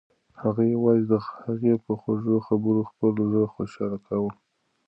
هغه 0.41 0.63
یوازې 0.73 1.03
د 1.11 1.15
هغې 1.45 1.73
په 1.85 1.91
خوږو 2.01 2.35
خبرو 2.47 2.81
خپل 2.89 3.13
زړه 3.31 3.45
خوشحاله 3.53 3.97
کاوه. 4.07 4.31